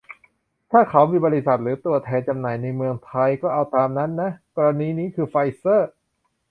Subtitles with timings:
[0.71, 5.89] ถ้าเขามีบริษัทหรือตัวแทนจำหน่ายในเมืองไทย ก็เอาตามนั้นอ่ะ กรณีนี้คือ "ไฟเซอร์"